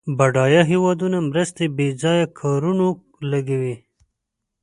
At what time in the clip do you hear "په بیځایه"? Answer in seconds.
1.67-2.25